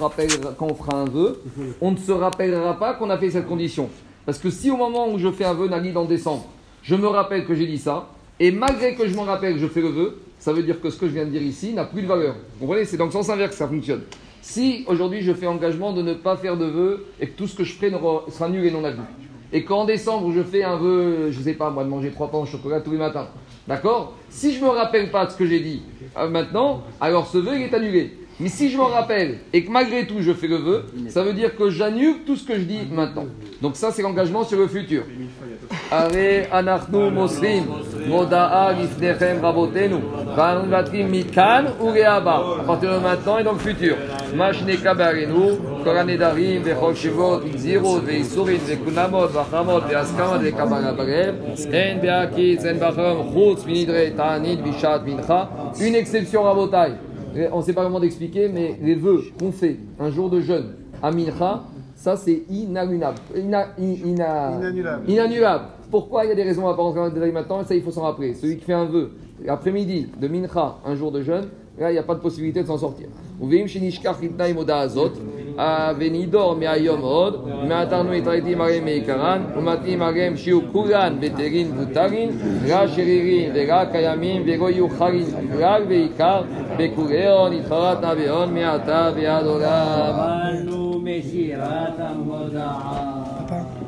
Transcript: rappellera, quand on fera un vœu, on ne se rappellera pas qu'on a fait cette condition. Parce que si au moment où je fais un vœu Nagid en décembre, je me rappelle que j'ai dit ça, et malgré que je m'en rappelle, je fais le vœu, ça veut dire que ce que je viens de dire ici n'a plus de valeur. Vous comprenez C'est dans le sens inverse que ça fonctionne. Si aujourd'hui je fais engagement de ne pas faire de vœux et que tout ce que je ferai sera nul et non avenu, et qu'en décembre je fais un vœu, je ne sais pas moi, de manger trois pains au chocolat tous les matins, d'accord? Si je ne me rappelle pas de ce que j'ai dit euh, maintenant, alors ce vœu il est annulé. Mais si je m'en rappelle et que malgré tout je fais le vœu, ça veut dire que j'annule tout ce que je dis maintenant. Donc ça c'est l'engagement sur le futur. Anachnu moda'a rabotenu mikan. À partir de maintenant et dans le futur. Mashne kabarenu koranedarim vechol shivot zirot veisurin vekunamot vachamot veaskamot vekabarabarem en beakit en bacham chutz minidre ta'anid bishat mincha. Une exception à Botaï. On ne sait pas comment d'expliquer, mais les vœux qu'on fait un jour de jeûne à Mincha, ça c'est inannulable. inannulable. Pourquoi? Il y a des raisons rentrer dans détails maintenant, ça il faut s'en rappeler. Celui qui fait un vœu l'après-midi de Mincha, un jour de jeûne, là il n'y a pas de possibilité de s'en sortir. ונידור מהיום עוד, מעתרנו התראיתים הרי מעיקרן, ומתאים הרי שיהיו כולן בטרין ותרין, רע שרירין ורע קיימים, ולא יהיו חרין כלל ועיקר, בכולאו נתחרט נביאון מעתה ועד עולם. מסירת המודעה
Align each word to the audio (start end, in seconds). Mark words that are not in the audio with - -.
rappellera, 0.00 0.54
quand 0.58 0.66
on 0.70 0.74
fera 0.74 0.96
un 0.96 1.04
vœu, 1.04 1.42
on 1.80 1.92
ne 1.92 1.96
se 1.96 2.12
rappellera 2.12 2.78
pas 2.78 2.94
qu'on 2.94 3.10
a 3.10 3.18
fait 3.18 3.30
cette 3.30 3.46
condition. 3.46 3.88
Parce 4.26 4.38
que 4.38 4.50
si 4.50 4.70
au 4.70 4.76
moment 4.76 5.12
où 5.12 5.18
je 5.18 5.30
fais 5.30 5.44
un 5.44 5.54
vœu 5.54 5.68
Nagid 5.68 5.96
en 5.96 6.04
décembre, 6.04 6.46
je 6.82 6.94
me 6.94 7.06
rappelle 7.06 7.46
que 7.46 7.54
j'ai 7.54 7.66
dit 7.66 7.78
ça, 7.78 8.08
et 8.38 8.50
malgré 8.50 8.94
que 8.94 9.06
je 9.06 9.14
m'en 9.14 9.24
rappelle, 9.24 9.58
je 9.58 9.66
fais 9.66 9.82
le 9.82 9.88
vœu, 9.88 10.18
ça 10.38 10.52
veut 10.52 10.62
dire 10.62 10.80
que 10.80 10.88
ce 10.88 10.98
que 10.98 11.06
je 11.06 11.12
viens 11.12 11.26
de 11.26 11.30
dire 11.30 11.42
ici 11.42 11.74
n'a 11.74 11.84
plus 11.84 12.02
de 12.02 12.06
valeur. 12.06 12.34
Vous 12.58 12.66
comprenez 12.66 12.86
C'est 12.86 12.96
dans 12.96 13.04
le 13.04 13.10
sens 13.10 13.28
inverse 13.28 13.50
que 13.50 13.56
ça 13.56 13.68
fonctionne. 13.68 14.02
Si 14.40 14.84
aujourd'hui 14.88 15.20
je 15.20 15.34
fais 15.34 15.46
engagement 15.46 15.92
de 15.92 16.00
ne 16.00 16.14
pas 16.14 16.36
faire 16.36 16.56
de 16.56 16.64
vœux 16.64 17.06
et 17.20 17.28
que 17.28 17.36
tout 17.36 17.46
ce 17.46 17.54
que 17.54 17.64
je 17.64 17.74
ferai 17.74 17.92
sera 18.30 18.48
nul 18.48 18.64
et 18.64 18.70
non 18.70 18.84
avenu, 18.84 19.02
et 19.52 19.64
qu'en 19.64 19.84
décembre 19.84 20.32
je 20.34 20.42
fais 20.42 20.62
un 20.62 20.76
vœu, 20.76 21.30
je 21.30 21.38
ne 21.38 21.44
sais 21.44 21.52
pas 21.52 21.68
moi, 21.68 21.84
de 21.84 21.90
manger 21.90 22.10
trois 22.10 22.30
pains 22.30 22.38
au 22.38 22.46
chocolat 22.46 22.80
tous 22.80 22.92
les 22.92 22.98
matins, 22.98 23.28
d'accord? 23.68 24.14
Si 24.30 24.54
je 24.54 24.60
ne 24.60 24.64
me 24.64 24.70
rappelle 24.70 25.10
pas 25.10 25.26
de 25.26 25.32
ce 25.32 25.36
que 25.36 25.44
j'ai 25.44 25.60
dit 25.60 25.82
euh, 26.16 26.28
maintenant, 26.30 26.84
alors 27.00 27.26
ce 27.26 27.36
vœu 27.36 27.56
il 27.56 27.62
est 27.62 27.74
annulé. 27.74 28.16
Mais 28.38 28.48
si 28.48 28.70
je 28.70 28.76
m'en 28.76 28.86
rappelle 28.86 29.38
et 29.52 29.64
que 29.64 29.70
malgré 29.70 30.06
tout 30.06 30.20
je 30.20 30.32
fais 30.32 30.46
le 30.46 30.56
vœu, 30.56 30.84
ça 31.08 31.22
veut 31.22 31.34
dire 31.34 31.56
que 31.56 31.68
j'annule 31.68 32.24
tout 32.24 32.36
ce 32.36 32.46
que 32.46 32.54
je 32.54 32.62
dis 32.62 32.80
maintenant. 32.90 33.26
Donc 33.60 33.76
ça 33.76 33.90
c'est 33.90 34.02
l'engagement 34.02 34.44
sur 34.44 34.58
le 34.58 34.66
futur. 34.66 35.02
Anachnu 35.90 37.10
moda'a 38.08 38.72
rabotenu 39.42 39.96
mikan. 41.04 41.64
À 42.06 42.20
partir 42.66 42.94
de 42.94 42.98
maintenant 42.98 43.38
et 43.38 43.44
dans 43.44 43.52
le 43.52 43.58
futur. 43.58 43.96
Mashne 44.34 44.76
kabarenu 44.82 45.58
koranedarim 45.84 46.62
vechol 46.62 46.94
shivot 46.94 47.40
zirot 47.56 48.00
veisurin 48.00 48.58
vekunamot 48.66 49.28
vachamot 49.28 49.82
veaskamot 49.88 50.38
vekabarabarem 50.38 51.34
en 51.72 52.00
beakit 52.00 52.60
en 52.64 52.78
bacham 52.78 53.18
chutz 53.34 53.66
minidre 53.66 54.14
ta'anid 54.16 54.62
bishat 54.62 55.00
mincha. 55.04 55.50
Une 55.80 55.94
exception 55.96 56.46
à 56.48 56.54
Botaï. 56.54 56.92
On 57.52 57.58
ne 57.58 57.62
sait 57.62 57.72
pas 57.72 57.84
comment 57.84 58.00
d'expliquer, 58.00 58.48
mais 58.48 58.76
les 58.82 58.94
vœux 58.94 59.22
qu'on 59.38 59.52
fait 59.52 59.78
un 59.98 60.10
jour 60.10 60.30
de 60.30 60.40
jeûne 60.40 60.74
à 61.02 61.10
Mincha, 61.10 61.64
ça 61.94 62.16
c'est 62.16 62.42
inannulable. 62.50 63.18
inannulable. 65.08 65.64
Pourquoi? 65.90 66.24
Il 66.24 66.28
y 66.28 66.32
a 66.32 66.34
des 66.34 66.42
raisons 66.42 66.62
rentrer 66.62 67.00
dans 67.00 67.08
détails 67.10 67.32
maintenant, 67.32 67.64
ça 67.64 67.74
il 67.74 67.82
faut 67.82 67.90
s'en 67.90 68.02
rappeler. 68.02 68.34
Celui 68.34 68.56
qui 68.56 68.64
fait 68.64 68.72
un 68.72 68.86
vœu 68.86 69.12
l'après-midi 69.44 70.08
de 70.20 70.28
Mincha, 70.28 70.76
un 70.84 70.94
jour 70.94 71.10
de 71.12 71.22
jeûne, 71.22 71.46
là 71.78 71.90
il 71.90 71.94
n'y 71.94 71.98
a 71.98 72.02
pas 72.02 72.14
de 72.14 72.20
possibilité 72.20 72.62
de 72.62 72.66
s'en 72.66 72.78
sortir. 72.78 73.08
ונידור 75.98 76.54
מהיום 76.54 77.00
עוד, 77.00 77.48
מעתרנו 77.68 78.12
התראיתים 78.12 78.60
הרי 78.60 78.80
מעיקרן, 78.80 79.42
ומתאים 79.56 80.02
הרי 80.02 80.36
שיהיו 80.36 80.60
כולן 80.72 81.16
בטרין 81.20 81.72
ותרין, 81.78 82.30
רע 82.68 82.88
שרירין 82.88 83.52
ורע 83.54 83.84
קיימים, 83.92 84.42
ולא 84.46 84.70
יהיו 84.70 84.88
חרין 84.88 85.26
כלל 85.52 85.82
ועיקר, 85.88 86.42
בכולאו 86.76 87.48
נתחרט 87.48 88.04
נביאון 88.04 88.54
מעתה 88.54 89.10
ועד 89.16 89.46
עולם. 89.46 90.50
מסירת 91.04 91.94
המודעה 91.98 93.79